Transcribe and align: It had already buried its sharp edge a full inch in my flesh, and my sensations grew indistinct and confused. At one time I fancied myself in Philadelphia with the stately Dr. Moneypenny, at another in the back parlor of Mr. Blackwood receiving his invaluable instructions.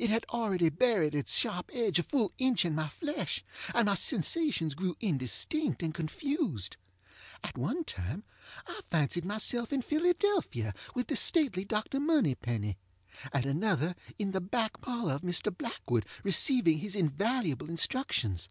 It 0.00 0.10
had 0.10 0.26
already 0.30 0.68
buried 0.68 1.14
its 1.14 1.36
sharp 1.36 1.70
edge 1.72 2.00
a 2.00 2.02
full 2.02 2.32
inch 2.38 2.64
in 2.64 2.74
my 2.74 2.88
flesh, 2.88 3.44
and 3.72 3.86
my 3.86 3.94
sensations 3.94 4.74
grew 4.74 4.96
indistinct 4.98 5.80
and 5.80 5.94
confused. 5.94 6.76
At 7.44 7.56
one 7.56 7.84
time 7.84 8.24
I 8.66 8.80
fancied 8.90 9.24
myself 9.24 9.72
in 9.72 9.82
Philadelphia 9.82 10.74
with 10.96 11.06
the 11.06 11.14
stately 11.14 11.64
Dr. 11.64 12.00
Moneypenny, 12.00 12.78
at 13.32 13.46
another 13.46 13.94
in 14.18 14.32
the 14.32 14.40
back 14.40 14.80
parlor 14.80 15.14
of 15.14 15.22
Mr. 15.22 15.56
Blackwood 15.56 16.04
receiving 16.24 16.80
his 16.80 16.96
invaluable 16.96 17.68
instructions. 17.70 18.48